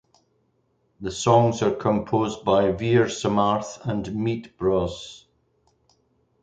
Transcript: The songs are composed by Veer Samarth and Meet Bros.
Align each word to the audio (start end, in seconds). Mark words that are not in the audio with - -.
The 1.01 1.11
songs 1.11 1.61
are 1.61 1.75
composed 1.75 2.43
by 2.43 2.71
Veer 2.71 3.05
Samarth 3.05 3.85
and 3.85 4.11
Meet 4.15 4.57
Bros. 4.57 5.27